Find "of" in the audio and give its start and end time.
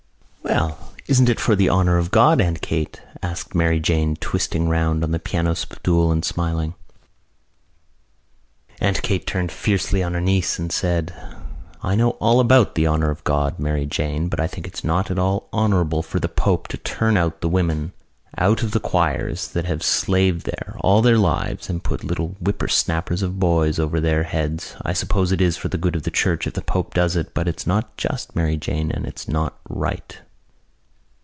1.97-2.11, 13.11-13.23, 18.61-18.71, 23.21-23.39, 25.95-26.03